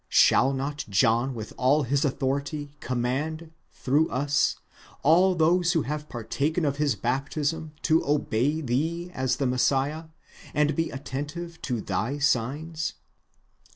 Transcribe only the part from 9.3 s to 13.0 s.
the Messiah, and be attentive to thy signs